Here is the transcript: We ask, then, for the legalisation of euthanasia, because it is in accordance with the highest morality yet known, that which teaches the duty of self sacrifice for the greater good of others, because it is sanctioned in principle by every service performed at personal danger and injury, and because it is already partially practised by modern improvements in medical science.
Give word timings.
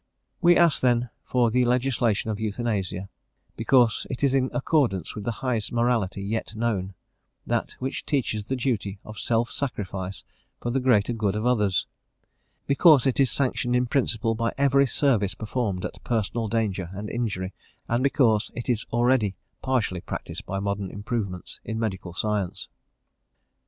We 0.41 0.57
ask, 0.57 0.81
then, 0.81 1.11
for 1.23 1.51
the 1.51 1.63
legalisation 1.65 2.31
of 2.31 2.39
euthanasia, 2.39 3.07
because 3.55 4.07
it 4.09 4.23
is 4.23 4.33
in 4.33 4.49
accordance 4.51 5.13
with 5.13 5.25
the 5.25 5.31
highest 5.45 5.71
morality 5.71 6.23
yet 6.23 6.55
known, 6.55 6.95
that 7.45 7.73
which 7.77 8.03
teaches 8.03 8.47
the 8.47 8.55
duty 8.55 8.97
of 9.05 9.19
self 9.19 9.51
sacrifice 9.51 10.23
for 10.59 10.71
the 10.71 10.79
greater 10.79 11.13
good 11.13 11.35
of 11.35 11.45
others, 11.45 11.85
because 12.65 13.05
it 13.05 13.19
is 13.19 13.29
sanctioned 13.29 13.75
in 13.75 13.85
principle 13.85 14.33
by 14.33 14.51
every 14.57 14.87
service 14.87 15.35
performed 15.35 15.85
at 15.85 16.03
personal 16.03 16.47
danger 16.47 16.89
and 16.93 17.07
injury, 17.07 17.53
and 17.87 18.01
because 18.01 18.49
it 18.55 18.69
is 18.69 18.87
already 18.91 19.35
partially 19.61 20.01
practised 20.01 20.47
by 20.47 20.57
modern 20.57 20.89
improvements 20.89 21.59
in 21.63 21.77
medical 21.77 22.11
science. 22.15 22.69